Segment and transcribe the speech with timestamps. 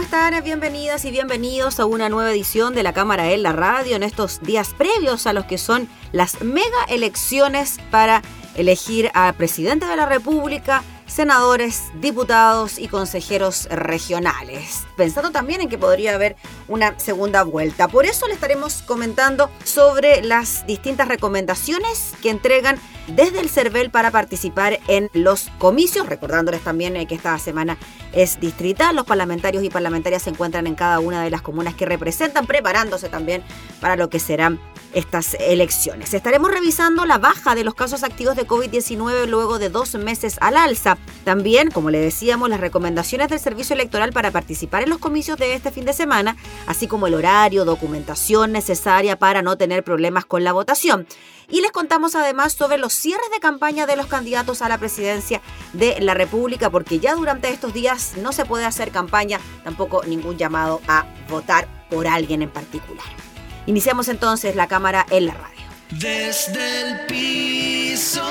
[0.00, 0.42] ¿Cómo están?
[0.42, 4.40] Bienvenidas y bienvenidos a una nueva edición de la Cámara en la Radio en estos
[4.40, 8.22] días previos a los que son las mega elecciones para
[8.54, 15.76] elegir al presidente de la República, senadores, diputados y consejeros regionales, pensando también en que
[15.76, 16.36] podría haber
[16.68, 17.88] una segunda vuelta.
[17.88, 22.78] Por eso le estaremos comentando sobre las distintas recomendaciones que entregan
[23.08, 27.76] desde el CERVEL para participar en los comicios, recordándoles también eh, que esta semana
[28.12, 31.86] es distrital, los parlamentarios y parlamentarias se encuentran en cada una de las comunas que
[31.86, 33.42] representan, preparándose también
[33.80, 34.60] para lo que serán
[34.92, 36.14] estas elecciones.
[36.14, 40.56] Estaremos revisando la baja de los casos activos de COVID-19 luego de dos meses al
[40.56, 40.98] alza.
[41.24, 45.54] También, como le decíamos, las recomendaciones del Servicio Electoral para participar en los comicios de
[45.54, 50.44] este fin de semana, así como el horario, documentación necesaria para no tener problemas con
[50.44, 51.06] la votación.
[51.48, 55.40] Y les contamos además sobre los cierres de campaña de los candidatos a la presidencia
[55.72, 60.38] de la República, porque ya durante estos días no se puede hacer campaña, tampoco ningún
[60.38, 63.29] llamado a votar por alguien en particular.
[63.66, 65.60] Iniciamos entonces la cámara en la radio.
[65.90, 68.22] Desde el piso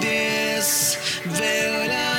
[0.00, 0.98] 10
[1.38, 2.09] veo Luego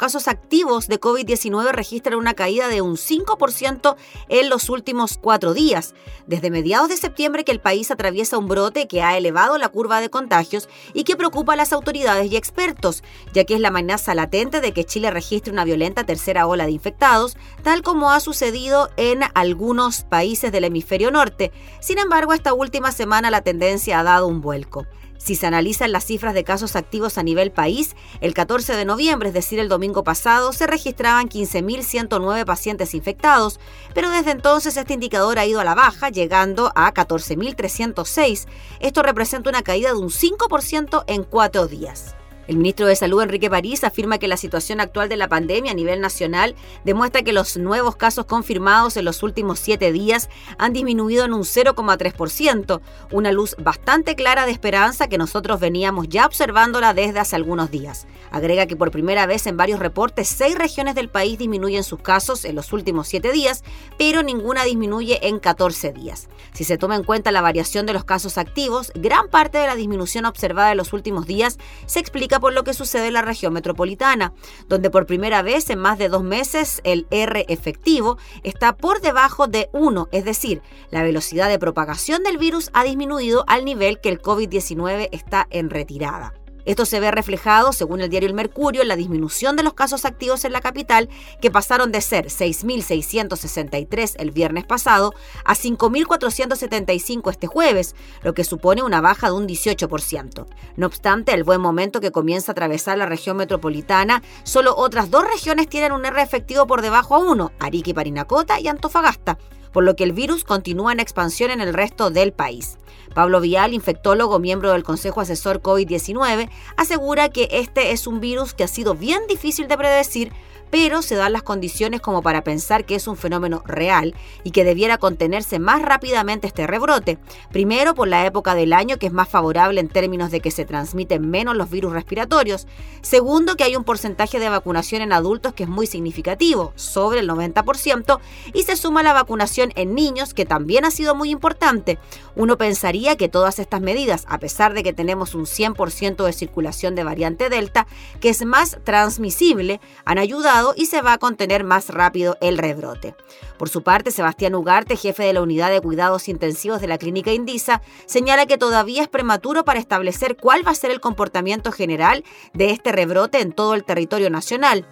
[0.00, 3.96] casos activos de COVID-19 registran una caída de un 5%
[4.30, 5.94] en los últimos cuatro días.
[6.26, 10.00] Desde mediados de septiembre que el país atraviesa un brote que ha elevado la curva
[10.00, 13.04] de contagios y que preocupa a las autoridades y expertos,
[13.34, 16.72] ya que es la amenaza latente de que Chile registre una violenta tercera ola de
[16.72, 21.52] infectados, tal como ha sucedido en algunos países del hemisferio norte.
[21.80, 24.86] Sin embargo, esta última semana la tendencia ha dado un vuelco.
[25.22, 29.28] Si se analizan las cifras de casos activos a nivel país, el 14 de noviembre,
[29.28, 33.60] es decir, el domingo pasado, se registraban 15.109 pacientes infectados,
[33.94, 38.46] pero desde entonces este indicador ha ido a la baja, llegando a 14.306.
[38.80, 42.16] Esto representa una caída de un 5% en cuatro días.
[42.50, 45.74] El ministro de Salud, Enrique París, afirma que la situación actual de la pandemia a
[45.76, 51.24] nivel nacional demuestra que los nuevos casos confirmados en los últimos siete días han disminuido
[51.24, 52.80] en un 0,3%,
[53.12, 58.08] una luz bastante clara de esperanza que nosotros veníamos ya observándola desde hace algunos días.
[58.32, 62.44] Agrega que por primera vez en varios reportes, seis regiones del país disminuyen sus casos
[62.44, 63.62] en los últimos siete días,
[63.96, 66.28] pero ninguna disminuye en 14 días.
[66.52, 69.76] Si se toma en cuenta la variación de los casos activos, gran parte de la
[69.76, 71.56] disminución observada en los últimos días
[71.86, 74.32] se explica por lo que sucede en la región metropolitana,
[74.68, 79.46] donde por primera vez en más de dos meses el R efectivo está por debajo
[79.46, 84.08] de 1, es decir, la velocidad de propagación del virus ha disminuido al nivel que
[84.08, 86.39] el COVID-19 está en retirada.
[86.70, 90.04] Esto se ve reflejado, según el diario El Mercurio, en la disminución de los casos
[90.04, 91.08] activos en la capital,
[91.42, 95.12] que pasaron de ser 6.663 el viernes pasado
[95.44, 100.46] a 5.475 este jueves, lo que supone una baja de un 18%.
[100.76, 105.24] No obstante, el buen momento que comienza a atravesar la región metropolitana, solo otras dos
[105.28, 109.38] regiones tienen un R efectivo por debajo a uno, Arica y Parinacota y Antofagasta
[109.72, 112.76] por lo que el virus continúa en expansión en el resto del país.
[113.14, 118.64] Pablo Vial, infectólogo, miembro del Consejo Asesor COVID-19, asegura que este es un virus que
[118.64, 120.32] ha sido bien difícil de predecir
[120.70, 124.14] pero se dan las condiciones como para pensar que es un fenómeno real
[124.44, 127.18] y que debiera contenerse más rápidamente este rebrote.
[127.50, 130.64] Primero, por la época del año que es más favorable en términos de que se
[130.64, 132.66] transmiten menos los virus respiratorios.
[133.02, 137.28] Segundo, que hay un porcentaje de vacunación en adultos que es muy significativo, sobre el
[137.28, 138.20] 90%,
[138.52, 141.98] y se suma la vacunación en niños, que también ha sido muy importante.
[142.36, 146.94] Uno pensaría que todas estas medidas, a pesar de que tenemos un 100% de circulación
[146.94, 147.86] de variante Delta,
[148.20, 153.14] que es más transmisible, han ayudado y se va a contener más rápido el rebrote.
[153.58, 157.32] Por su parte, Sebastián Ugarte, jefe de la unidad de cuidados intensivos de la clínica
[157.32, 162.24] Indisa, señala que todavía es prematuro para establecer cuál va a ser el comportamiento general
[162.54, 164.86] de este rebrote en todo el territorio nacional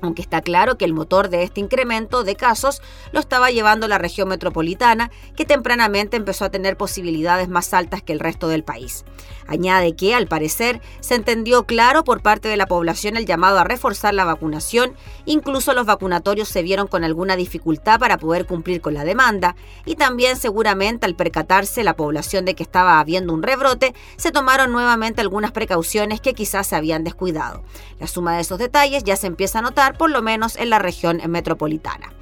[0.00, 3.98] aunque está claro que el motor de este incremento de casos lo estaba llevando la
[3.98, 9.04] región metropolitana, que tempranamente empezó a tener posibilidades más altas que el resto del país.
[9.48, 13.64] Añade que, al parecer, se entendió claro por parte de la población el llamado a
[13.64, 14.92] reforzar la vacunación,
[15.24, 19.96] incluso los vacunatorios se vieron con alguna dificultad para poder cumplir con la demanda, y
[19.96, 25.22] también seguramente al percatarse la población de que estaba habiendo un rebrote, se tomaron nuevamente
[25.22, 27.62] algunas precauciones que quizás se habían descuidado.
[27.98, 30.78] La suma de esos detalles ya se empieza a notar por lo menos en la
[30.78, 32.12] región metropolitana.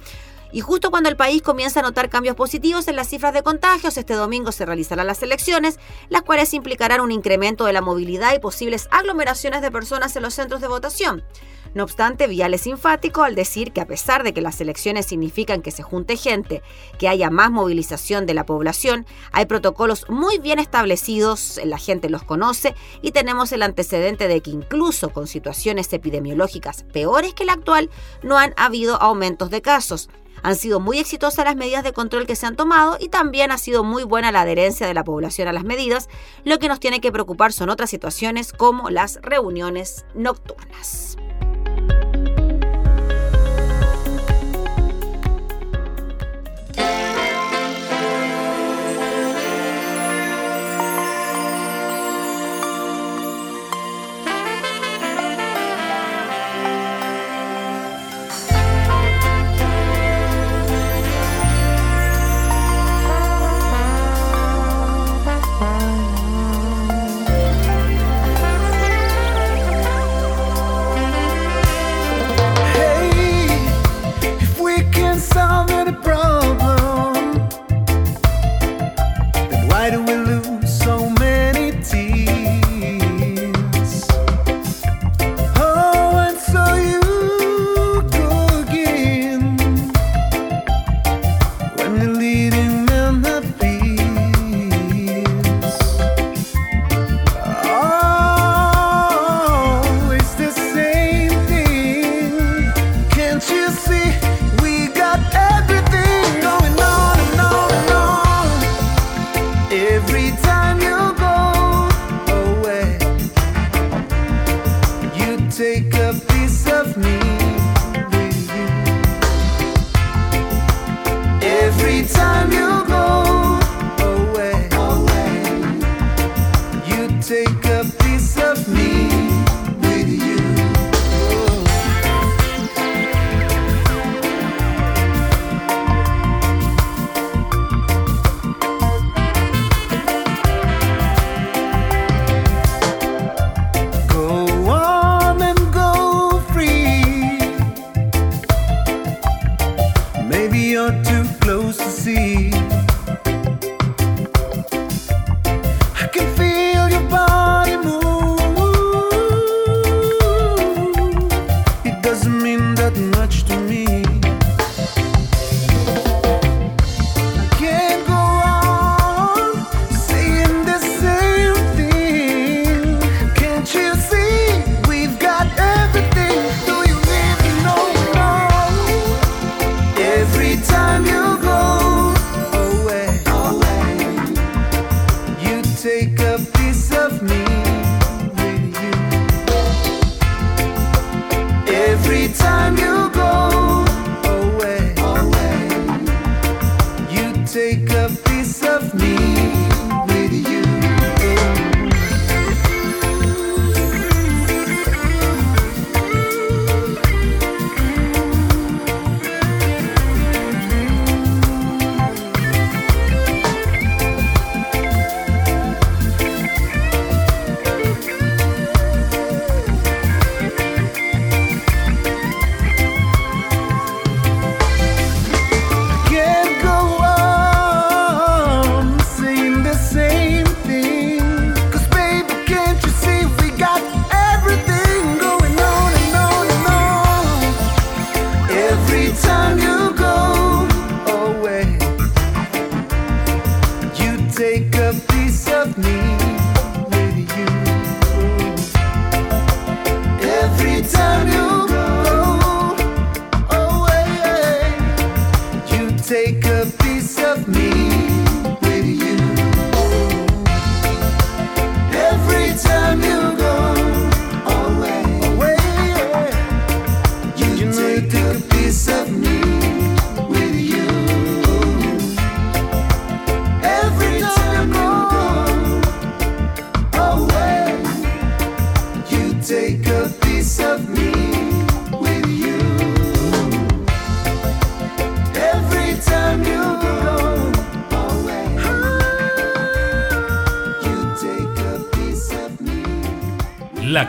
[0.51, 3.97] Y justo cuando el país comienza a notar cambios positivos en las cifras de contagios,
[3.97, 8.39] este domingo se realizarán las elecciones, las cuales implicarán un incremento de la movilidad y
[8.39, 11.23] posibles aglomeraciones de personas en los centros de votación.
[11.73, 15.61] No obstante, Vial es enfático al decir que a pesar de que las elecciones significan
[15.61, 16.63] que se junte gente,
[16.97, 22.23] que haya más movilización de la población, hay protocolos muy bien establecidos, la gente los
[22.23, 27.89] conoce y tenemos el antecedente de que incluso con situaciones epidemiológicas peores que la actual,
[28.23, 30.09] no han habido aumentos de casos.
[30.47, 33.57] Han sido muy exitosas las medidas de control que se han tomado y también ha
[33.57, 36.07] sido muy buena la adherencia de la población a las medidas.
[36.45, 41.17] Lo que nos tiene que preocupar son otras situaciones como las reuniones nocturnas.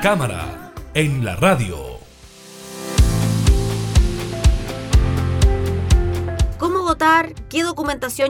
[0.02, 1.77] Cámara en la radio.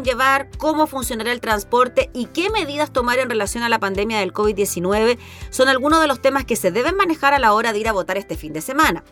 [0.04, 0.48] Llevar?
[0.58, 2.10] ¿Cómo funcionará el transporte?
[2.14, 5.18] ¿Y qué medidas tomar en relación a la pandemia del COVID-19?
[5.50, 7.92] Son algunos de los temas que se deben manejar a la hora de ir a
[7.92, 9.02] votar este fin de semana.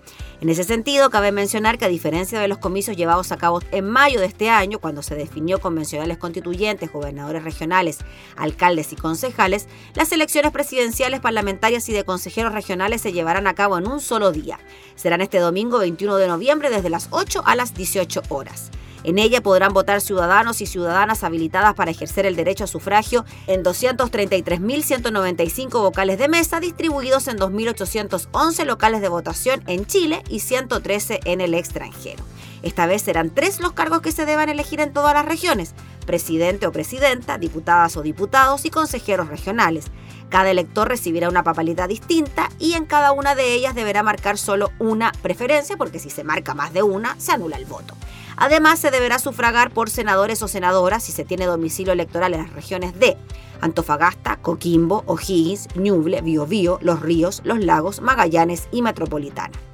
[0.40, 3.90] En ese sentido, cabe mencionar que a diferencia de los comicios llevados a cabo en
[3.90, 7.98] mayo de este año, cuando se definió convencionales constituyentes, gobernadores regionales,
[8.36, 13.78] alcaldes y concejales, las elecciones presidenciales, parlamentarias y de consejeros regionales se llevarán a cabo
[13.78, 14.60] en un solo día.
[14.94, 18.70] Serán este domingo 21 de noviembre desde las 8 a las 18 horas.
[19.04, 23.62] En ella podrán votar ciudadanos y ciudadanas habilitadas para ejercer el derecho a sufragio en
[23.62, 31.40] 233.195 vocales de mesa distribuidos en 2.811 locales de votación en Chile y 113 en
[31.40, 32.22] el extranjero.
[32.62, 35.74] Esta vez serán tres los cargos que se deban elegir en todas las regiones,
[36.04, 39.86] presidente o presidenta, diputadas o diputados y consejeros regionales.
[40.30, 44.72] Cada elector recibirá una papeleta distinta y en cada una de ellas deberá marcar solo
[44.78, 47.94] una preferencia porque si se marca más de una se anula el voto.
[48.36, 52.52] Además, se deberá sufragar por senadores o senadoras si se tiene domicilio electoral en las
[52.52, 53.16] regiones de
[53.60, 59.65] Antofagasta, Coquimbo, O'Higgins, Ñuble, Biobío, Los Ríos, Los Lagos, Magallanes y Metropolitana.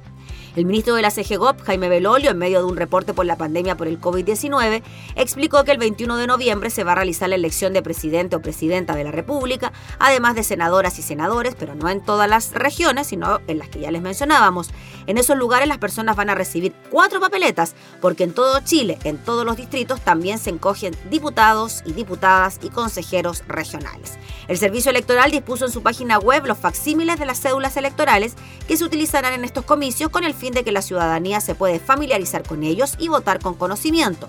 [0.55, 3.75] El ministro de la CGGOP, Jaime Belolio, en medio de un reporte por la pandemia
[3.75, 4.83] por el COVID-19,
[5.15, 8.41] explicó que el 21 de noviembre se va a realizar la elección de presidente o
[8.41, 13.07] presidenta de la República, además de senadoras y senadores, pero no en todas las regiones,
[13.07, 14.69] sino en las que ya les mencionábamos.
[15.07, 19.17] En esos lugares las personas van a recibir cuatro papeletas, porque en todo Chile, en
[19.17, 24.19] todos los distritos, también se encogen diputados y diputadas y consejeros regionales.
[24.47, 28.35] El Servicio Electoral dispuso en su página web los facsímiles de las cédulas electorales
[28.67, 31.79] que se utilizarán en estos comicios con el fin de que la ciudadanía se puede
[31.79, 34.27] familiarizar con ellos y votar con conocimiento.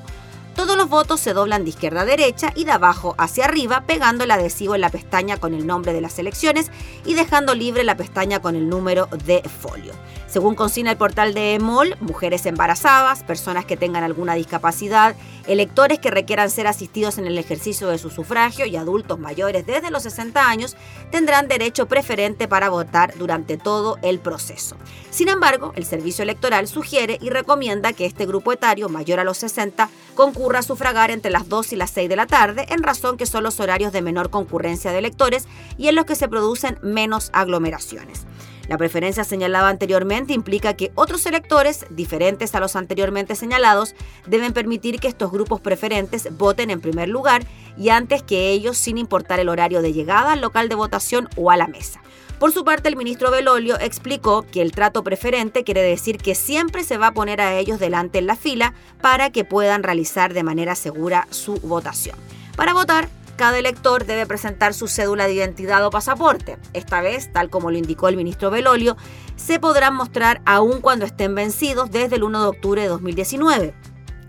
[0.55, 4.23] Todos los votos se doblan de izquierda a derecha y de abajo hacia arriba, pegando
[4.23, 6.71] el adhesivo en la pestaña con el nombre de las elecciones
[7.05, 9.93] y dejando libre la pestaña con el número de folio.
[10.29, 15.15] Según consigna el portal de EMOL, mujeres embarazadas, personas que tengan alguna discapacidad,
[15.47, 19.91] electores que requieran ser asistidos en el ejercicio de su sufragio y adultos mayores desde
[19.91, 20.77] los 60 años
[21.11, 24.77] tendrán derecho preferente para votar durante todo el proceso.
[25.11, 29.39] Sin embargo, el Servicio Electoral sugiere y recomienda que este grupo etario mayor a los
[29.39, 33.17] 60 concurra a sufragar entre las 2 y las 6 de la tarde, en razón
[33.17, 35.49] que son los horarios de menor concurrencia de electores
[35.79, 38.27] y en los que se producen menos aglomeraciones.
[38.69, 43.95] La preferencia señalada anteriormente implica que otros electores, diferentes a los anteriormente señalados,
[44.27, 47.45] deben permitir que estos grupos preferentes voten en primer lugar
[47.77, 51.51] y antes que ellos sin importar el horario de llegada al local de votación o
[51.51, 52.04] a la mesa.
[52.39, 56.85] Por su parte, el ministro Belolio explicó que el trato preferente quiere decir que siempre
[56.85, 60.43] se va a poner a ellos delante en la fila para que puedan realizar de
[60.43, 62.17] manera segura su votación.
[62.57, 66.57] Para votar, cada elector debe presentar su cédula de identidad o pasaporte.
[66.73, 68.97] Esta vez, tal como lo indicó el ministro Belolio,
[69.37, 73.75] se podrán mostrar aún cuando estén vencidos desde el 1 de octubre de 2019.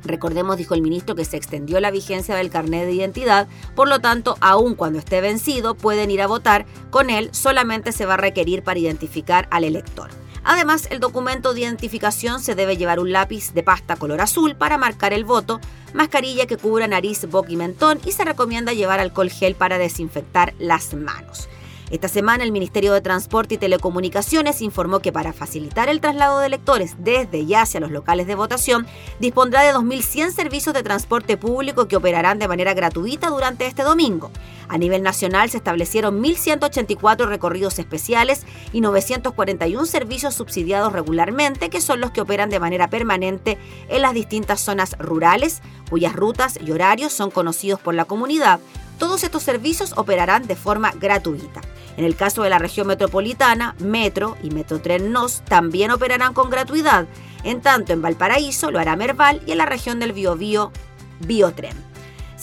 [0.06, 4.00] Recordemos, dijo el ministro, que se extendió la vigencia del carnet de identidad, por lo
[4.00, 6.66] tanto, aún cuando esté vencido, pueden ir a votar.
[6.92, 10.10] Con él solamente se va a requerir para identificar al elector.
[10.44, 14.78] Además, el documento de identificación se debe llevar un lápiz de pasta color azul para
[14.78, 15.60] marcar el voto,
[15.96, 20.54] mascarilla que cubra nariz, boca y mentón y se recomienda llevar alcohol gel para desinfectar
[20.60, 21.50] las manos.
[21.92, 26.48] Esta semana el Ministerio de Transporte y Telecomunicaciones informó que para facilitar el traslado de
[26.48, 28.88] electores desde y hacia los locales de votación,
[29.20, 34.32] dispondrá de 2.100 servicios de transporte público que operarán de manera gratuita durante este domingo.
[34.68, 42.02] A nivel nacional se establecieron 1.184 recorridos especiales y 941 servicios subsidiados regularmente, que son
[42.02, 47.14] los que operan de manera permanente en las distintas zonas rurales, cuyas rutas y horarios
[47.14, 48.60] son conocidos por la comunidad.
[48.98, 51.62] Todos estos servicios operarán de forma gratuita.
[51.98, 57.06] En el caso de la región metropolitana, Metro y Metrotren NOS también operarán con gratuidad.
[57.44, 60.72] En tanto, en Valparaíso lo hará Merval y en la región del Biobío,
[61.22, 61.95] Biotren.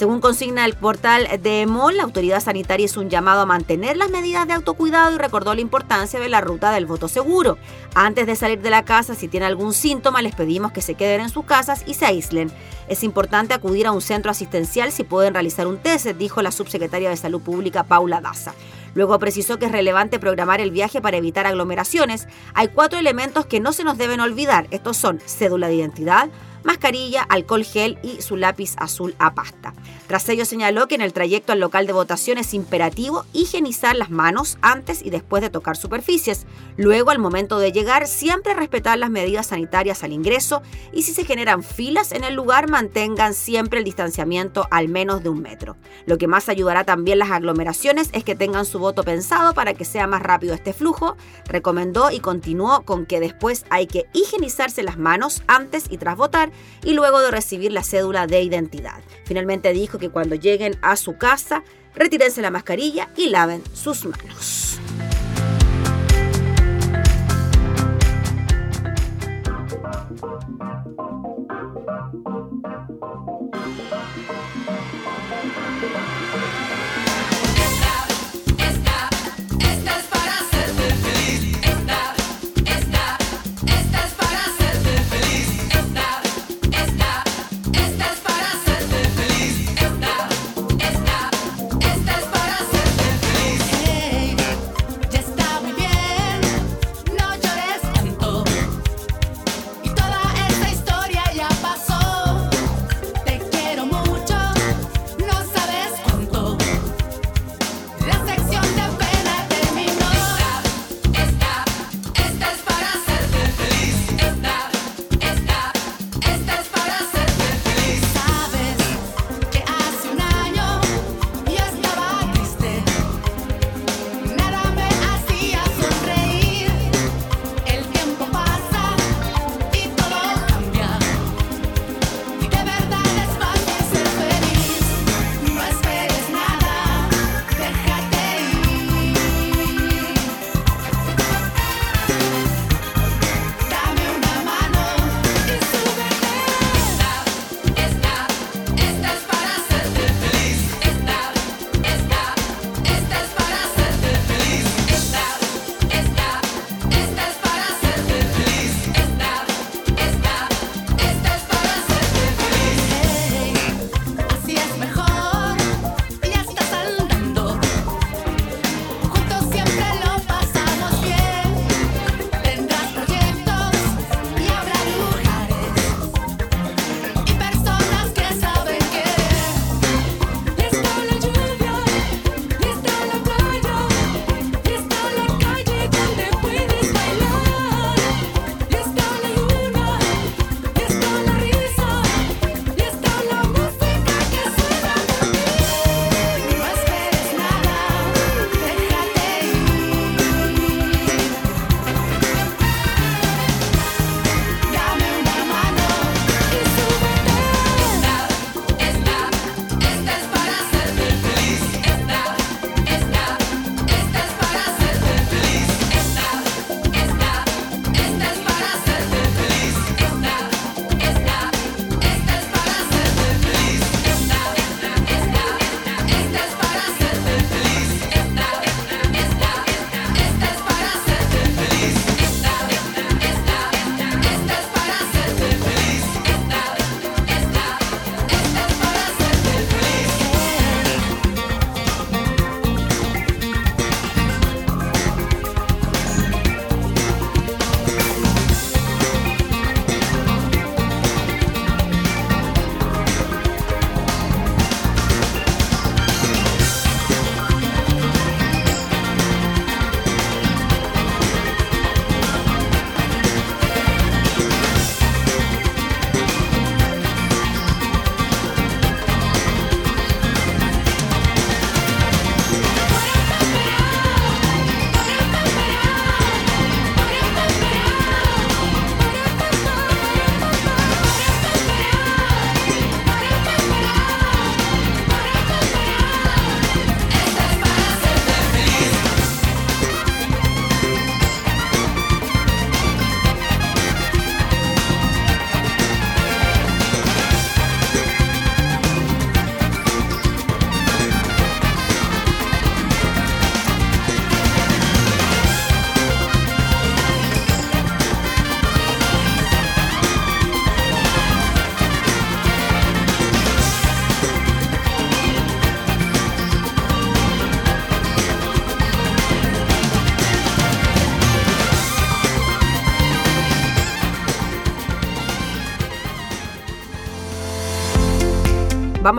[0.03, 4.11] Según consigna el portal de EMOL, la autoridad sanitaria hizo un llamado a mantener las
[4.11, 7.57] medidas de autocuidado y recordó la importancia de la ruta del voto seguro.
[7.95, 11.21] Antes de salir de la casa, si tiene algún síntoma, les pedimos que se queden
[11.21, 12.51] en sus casas y se aíslen.
[12.89, 17.09] Es importante acudir a un centro asistencial si pueden realizar un test, dijo la subsecretaria
[17.09, 18.55] de Salud Pública Paula Daza.
[18.95, 22.27] Luego precisó que es relevante programar el viaje para evitar aglomeraciones.
[22.55, 24.67] Hay cuatro elementos que no se nos deben olvidar.
[24.73, 26.29] Estos son cédula de identidad,
[26.65, 29.75] mascarilla, alcohol gel y su lápiz azul a pasta.
[30.07, 34.11] Tras ello señaló que en el trayecto al local de votación es imperativo higienizar las
[34.11, 36.47] manos antes y después de tocar superficies.
[36.77, 41.25] Luego, al momento de llegar, siempre respetar las medidas sanitarias al ingreso y si se
[41.25, 45.77] generan filas en el lugar, mantengan siempre el distanciamiento al menos de un metro.
[46.07, 49.85] Lo que más ayudará también las aglomeraciones es que tengan su voto pensado para que
[49.85, 51.17] sea más rápido este flujo.
[51.47, 56.52] Recomendó y continuó con que después hay que higienizarse las manos antes y tras votar
[56.85, 59.03] y luego de recibir la cédula de identidad.
[59.25, 61.63] Finalmente dijo que cuando lleguen a su casa,
[61.95, 64.81] retírense la mascarilla y laven sus manos.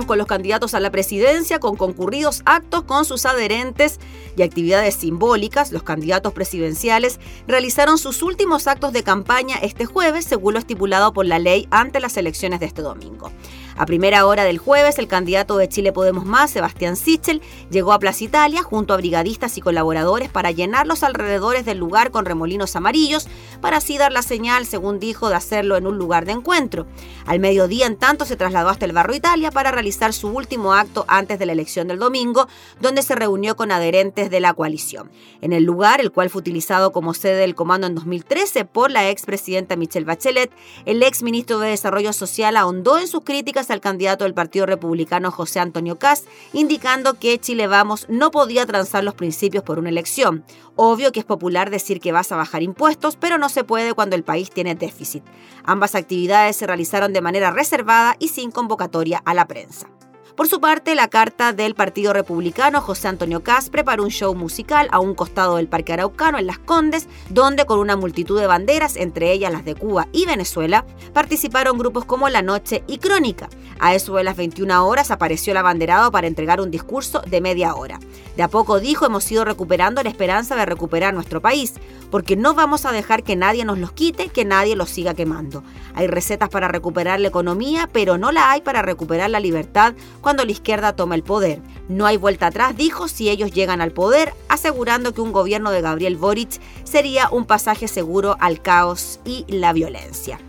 [0.07, 3.99] Con los candidatos a la presidencia, con concurridos actos con sus adherentes
[4.35, 5.71] y actividades simbólicas.
[5.71, 11.25] Los candidatos presidenciales realizaron sus últimos actos de campaña este jueves, según lo estipulado por
[11.25, 13.31] la ley ante las elecciones de este domingo.
[13.75, 17.99] A primera hora del jueves, el candidato de Chile Podemos Más, Sebastián Sichel, llegó a
[17.99, 22.75] Plaza Italia junto a brigadistas y colaboradores para llenar los alrededores del lugar con remolinos
[22.75, 23.27] amarillos,
[23.61, 26.85] para así dar la señal, según dijo, de hacerlo en un lugar de encuentro.
[27.25, 31.05] Al mediodía, en tanto, se trasladó hasta el barrio Italia para realizar su último acto
[31.07, 32.47] antes de la elección del domingo,
[32.79, 35.09] donde se reunió con adherentes de la coalición.
[35.41, 39.09] En el lugar, el cual fue utilizado como sede del comando en 2013 por la
[39.09, 40.51] expresidenta Michelle Bachelet,
[40.85, 45.31] el ex ministro de Desarrollo Social ahondó en sus críticas al candidato del Partido Republicano
[45.31, 46.23] José Antonio Caz,
[46.53, 50.43] indicando que Chile Vamos no podía transar los principios por una elección.
[50.75, 54.15] Obvio que es popular decir que vas a bajar impuestos, pero no se puede cuando
[54.15, 55.23] el país tiene déficit.
[55.63, 59.89] Ambas actividades se realizaron de manera reservada y sin convocatoria a la prensa.
[60.35, 64.87] Por su parte, la carta del Partido Republicano, José Antonio Caz, preparó un show musical
[64.91, 68.95] a un costado del Parque Araucano, en Las Condes, donde con una multitud de banderas,
[68.95, 73.47] entre ellas las de Cuba y Venezuela, participaron grupos como La Noche y Crónica.
[73.79, 77.75] A eso de las 21 horas apareció el abanderado para entregar un discurso de media
[77.75, 77.99] hora.
[78.35, 81.73] De a poco dijo, hemos ido recuperando la esperanza de recuperar nuestro país,
[82.09, 85.63] porque no vamos a dejar que nadie nos los quite, que nadie los siga quemando.
[85.93, 90.45] Hay recetas para recuperar la economía, pero no la hay para recuperar la libertad cuando
[90.45, 91.61] la izquierda toma el poder.
[91.89, 95.81] No hay vuelta atrás, dijo, si ellos llegan al poder, asegurando que un gobierno de
[95.81, 100.39] Gabriel Boric sería un pasaje seguro al caos y la violencia.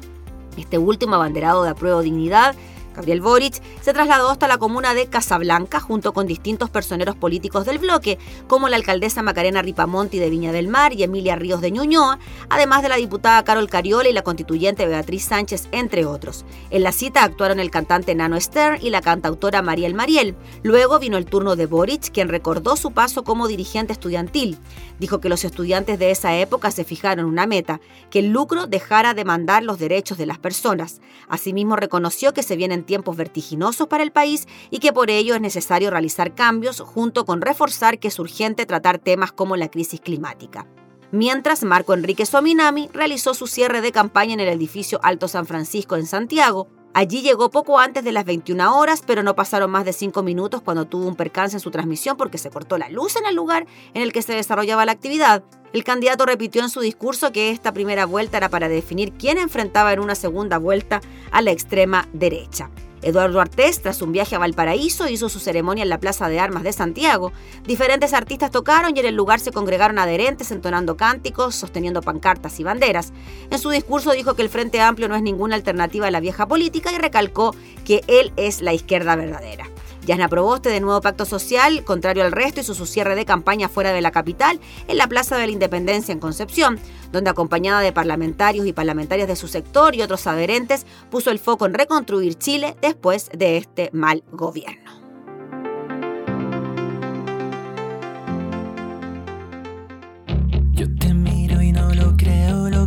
[0.56, 2.54] Este último abanderado de apruebo dignidad
[2.94, 7.78] Gabriel Boric se trasladó hasta la comuna de Casablanca junto con distintos personeros políticos del
[7.78, 12.18] bloque, como la alcaldesa Macarena Ripamonti de Viña del Mar y Emilia Ríos de Ñuñoa,
[12.48, 16.44] además de la diputada Carol Cariola y la constituyente Beatriz Sánchez, entre otros.
[16.70, 20.36] En la cita actuaron el cantante Nano Stern y la cantautora Mariel Mariel.
[20.62, 24.58] Luego vino el turno de Boric, quien recordó su paso como dirigente estudiantil.
[24.98, 27.80] Dijo que los estudiantes de esa época se fijaron una meta,
[28.10, 31.00] que el lucro dejara de mandar los derechos de las personas.
[31.28, 35.40] Asimismo reconoció que se vienen tiempos vertiginosos para el país y que por ello es
[35.40, 40.66] necesario realizar cambios junto con reforzar que es urgente tratar temas como la crisis climática.
[41.10, 45.96] Mientras, Marco Enrique Sominami realizó su cierre de campaña en el edificio Alto San Francisco
[45.96, 49.92] en Santiago, Allí llegó poco antes de las 21 horas, pero no pasaron más de
[49.92, 53.26] 5 minutos cuando tuvo un percance en su transmisión porque se cortó la luz en
[53.26, 55.42] el lugar en el que se desarrollaba la actividad.
[55.72, 59.92] El candidato repitió en su discurso que esta primera vuelta era para definir quién enfrentaba
[59.92, 61.00] en una segunda vuelta
[61.32, 62.70] a la extrema derecha.
[63.04, 66.62] Eduardo Artés, tras un viaje a Valparaíso, hizo su ceremonia en la Plaza de Armas
[66.62, 67.32] de Santiago.
[67.66, 72.64] Diferentes artistas tocaron y en el lugar se congregaron adherentes entonando cánticos, sosteniendo pancartas y
[72.64, 73.12] banderas.
[73.50, 76.46] En su discurso dijo que el Frente Amplio no es ninguna alternativa a la vieja
[76.46, 79.73] política y recalcó que él es la izquierda verdadera.
[80.04, 83.92] Yasna Proboste de Nuevo Pacto Social, contrario al resto, hizo su cierre de campaña fuera
[83.92, 86.78] de la capital, en la Plaza de la Independencia en Concepción,
[87.12, 91.66] donde acompañada de parlamentarios y parlamentarias de su sector y otros adherentes, puso el foco
[91.66, 95.03] en reconstruir Chile después de este mal gobierno.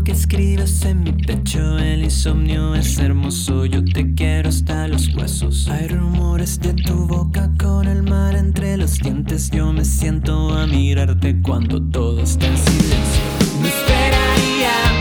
[0.08, 1.78] Que escribes en mi pecho.
[1.78, 5.67] El insomnio es hermoso, yo te quiero hasta los huesos.
[5.67, 9.50] Hay rumores de tu boca con el mar entre los dientes.
[9.52, 13.22] Yo me siento a mirarte cuando todo está en silencio.
[13.60, 14.97] No esperaría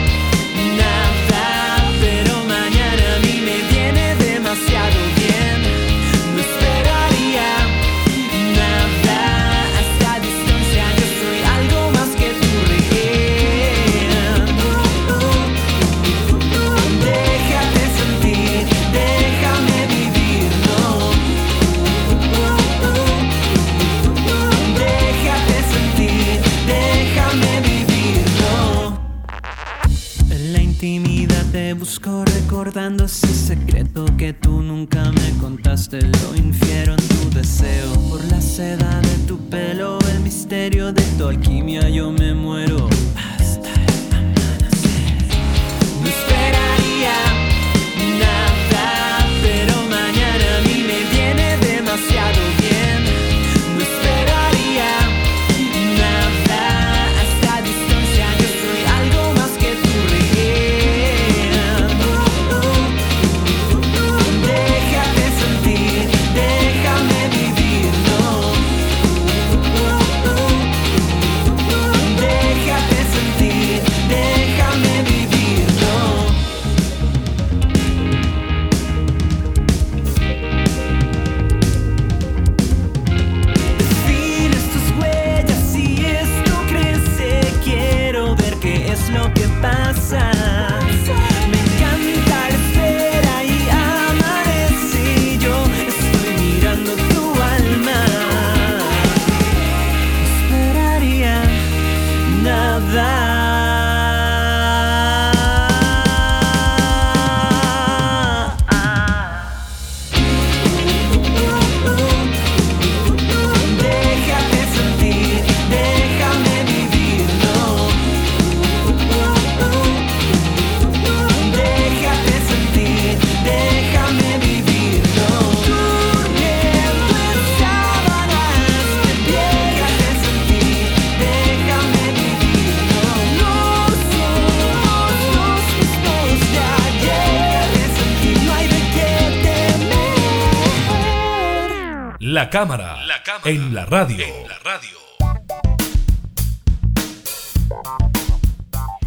[142.46, 142.96] La cámara,
[143.44, 144.24] en, la radio.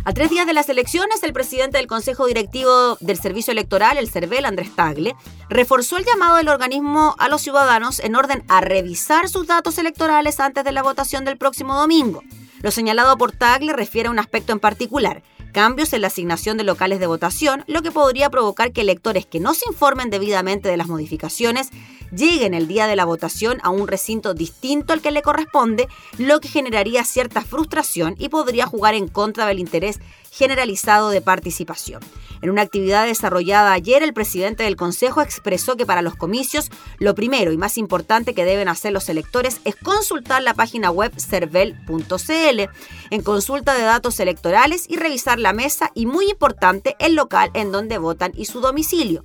[0.03, 4.09] A tres días de las elecciones, el presidente del Consejo Directivo del Servicio Electoral, el
[4.09, 5.15] CERVEL, Andrés Tagle,
[5.47, 10.41] reforzó el llamado del organismo a los ciudadanos en orden a revisar sus datos electorales
[10.41, 12.21] antes de la votación del próximo domingo.
[12.61, 16.63] Lo señalado por Tagle refiere a un aspecto en particular, cambios en la asignación de
[16.63, 20.77] locales de votación, lo que podría provocar que electores que no se informen debidamente de
[20.77, 21.69] las modificaciones
[22.11, 26.39] lleguen el día de la votación a un recinto distinto al que le corresponde, lo
[26.39, 29.99] que generaría cierta frustración y podría jugar en contra del interés
[30.31, 32.01] generalizado de participación.
[32.41, 37.13] En una actividad desarrollada ayer, el presidente del Consejo expresó que para los comicios lo
[37.15, 42.69] primero y más importante que deben hacer los electores es consultar la página web cervel.cl
[43.09, 47.71] en consulta de datos electorales y revisar la mesa y, muy importante, el local en
[47.71, 49.23] donde votan y su domicilio.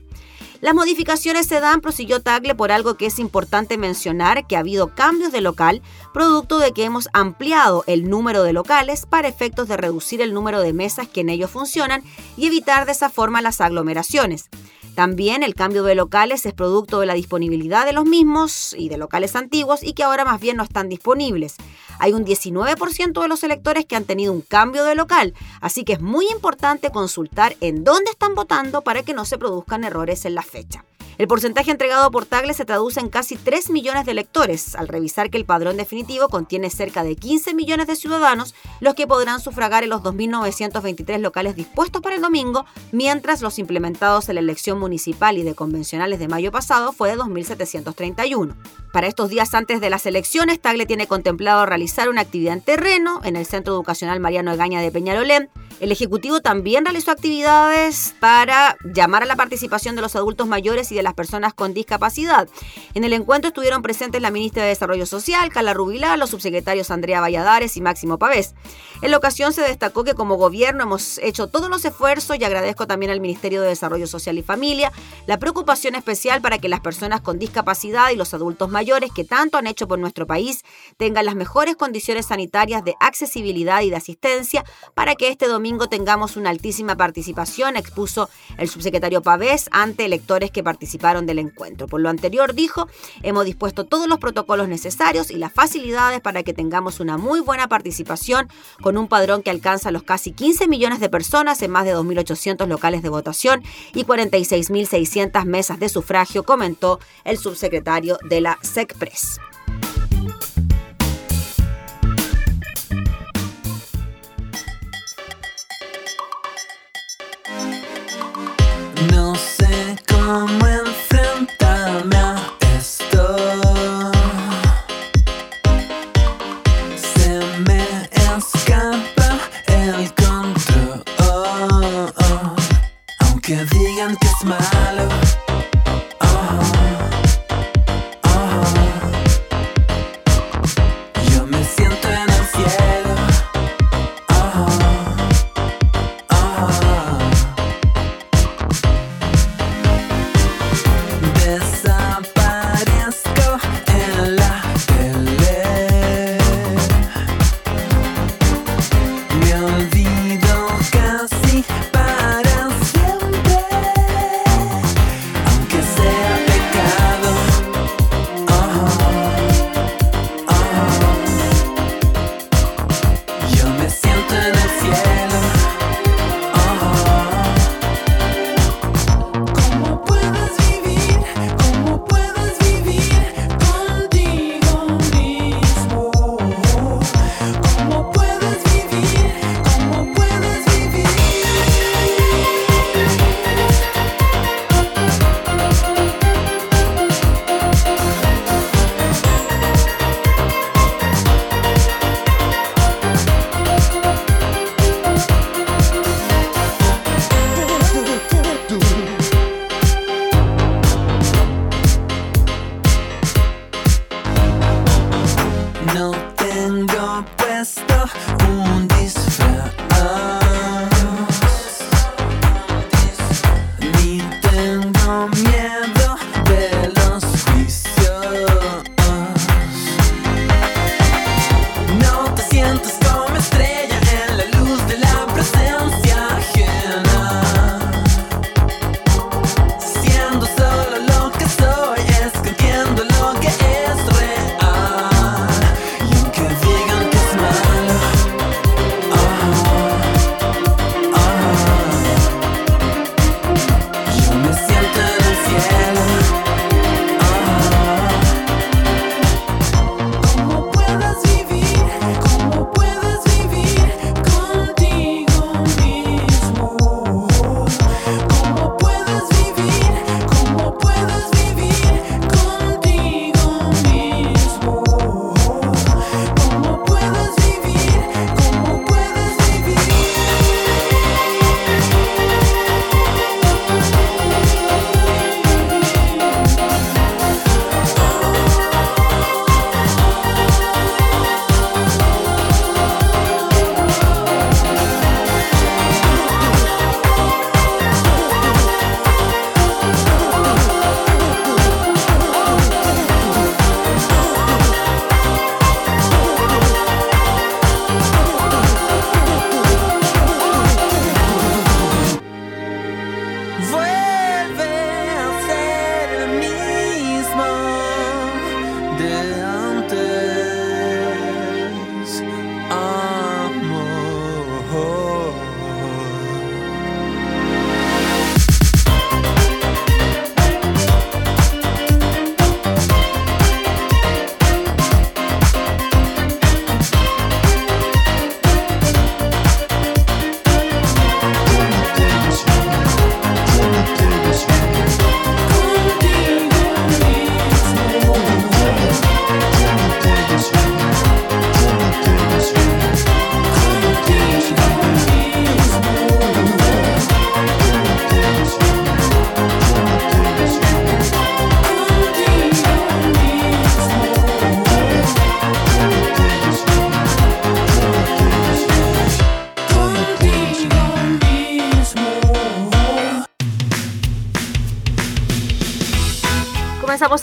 [0.64, 4.94] Las modificaciones se dan, prosiguió Tagle, por algo que es importante mencionar, que ha habido
[4.94, 5.82] cambios de local,
[6.14, 10.62] producto de que hemos ampliado el número de locales para efectos de reducir el número
[10.62, 12.02] de mesas que en ellos funcionan
[12.38, 14.48] y evitar de esa forma las aglomeraciones.
[14.94, 18.96] También el cambio de locales es producto de la disponibilidad de los mismos y de
[18.96, 21.56] locales antiguos y que ahora más bien no están disponibles.
[21.98, 25.94] Hay un 19% de los electores que han tenido un cambio de local, así que
[25.94, 30.34] es muy importante consultar en dónde están votando para que no se produzcan errores en
[30.34, 30.84] la fecha.
[31.16, 35.30] El porcentaje entregado por Tagle se traduce en casi 3 millones de electores, al revisar
[35.30, 39.84] que el padrón definitivo contiene cerca de 15 millones de ciudadanos, los que podrán sufragar
[39.84, 45.38] en los 2.923 locales dispuestos para el domingo, mientras los implementados en la elección municipal
[45.38, 48.54] y de convencionales de mayo pasado fue de 2.731.
[48.92, 53.20] Para estos días antes de las elecciones, Tagle tiene contemplado realizar una actividad en terreno
[53.24, 55.48] en el Centro Educacional Mariano Egaña de Peñalolén.
[55.80, 60.94] El Ejecutivo también realizó actividades para llamar a la participación de los adultos mayores y
[60.94, 62.48] de las personas con discapacidad.
[62.94, 67.20] En el encuentro estuvieron presentes la ministra de Desarrollo Social, Carla Rubilar, los subsecretarios Andrea
[67.20, 68.54] Valladares y Máximo Pavés.
[69.02, 72.86] En la ocasión se destacó que como gobierno hemos hecho todos los esfuerzos y agradezco
[72.86, 74.90] también al Ministerio de Desarrollo Social y Familia
[75.26, 79.58] la preocupación especial para que las personas con discapacidad y los adultos mayores que tanto
[79.58, 80.64] han hecho por nuestro país
[80.96, 84.64] tengan las mejores condiciones sanitarias de accesibilidad y de asistencia
[84.94, 90.62] para que este domingo tengamos una altísima participación, expuso el subsecretario Pavés ante electores que
[90.62, 91.88] participaron participaron del encuentro.
[91.88, 92.88] Por lo anterior, dijo,
[93.22, 97.68] hemos dispuesto todos los protocolos necesarios y las facilidades para que tengamos una muy buena
[97.68, 98.48] participación
[98.80, 102.68] con un padrón que alcanza los casi 15 millones de personas en más de 2.800
[102.68, 109.40] locales de votación y 46.600 mesas de sufragio, comentó el subsecretario de la SECPRES.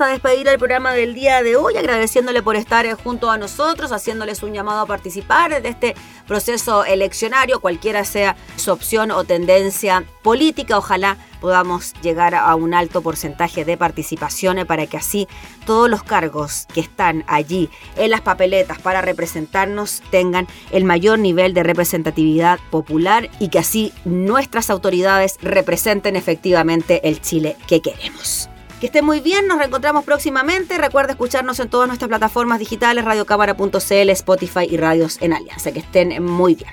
[0.02, 3.92] A despedir el programa del día de hoy agradeciéndole por estar eh, junto a nosotros,
[3.92, 5.96] haciéndoles un llamado a participar de este
[6.28, 10.78] proceso eleccionario, cualquiera sea su opción o tendencia política.
[10.78, 15.28] Ojalá podamos llegar a un alto porcentaje de participación eh, para que así
[15.66, 21.54] todos los cargos que están allí en las papeletas para representarnos tengan el mayor nivel
[21.54, 28.51] de representatividad popular y que así nuestras autoridades representen efectivamente el Chile que queremos.
[28.82, 30.76] Que esté muy bien, nos reencontramos próximamente.
[30.80, 35.72] Recuerda escucharnos en todas nuestras plataformas digitales, radiocámara.cl, Spotify y radios en Alianza.
[35.72, 36.72] Que estén muy bien.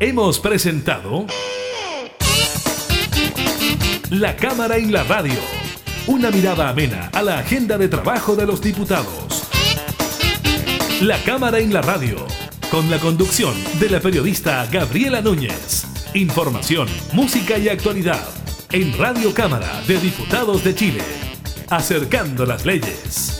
[0.00, 1.26] Hemos presentado
[4.10, 5.38] La Cámara y la Radio.
[6.08, 9.44] Una mirada amena a la agenda de trabajo de los diputados.
[11.02, 12.16] La Cámara y la Radio,
[12.68, 15.97] con la conducción de la periodista Gabriela Núñez.
[16.14, 18.26] Información, música y actualidad
[18.72, 21.02] en Radio Cámara de Diputados de Chile,
[21.68, 23.38] acercando las leyes.